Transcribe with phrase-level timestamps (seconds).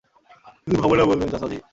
[0.61, 1.57] শুধু ভাবনা বলবেন, চাচা জি।